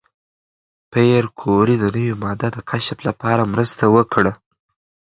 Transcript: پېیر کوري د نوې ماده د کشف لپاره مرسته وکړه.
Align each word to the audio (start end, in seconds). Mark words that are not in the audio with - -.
پېیر 0.91 1.23
کوري 1.39 1.75
د 1.79 1.83
نوې 1.95 2.13
ماده 2.23 2.47
د 2.53 2.57
کشف 2.69 2.99
لپاره 3.07 3.49
مرسته 3.53 3.83
وکړه. 3.95 4.33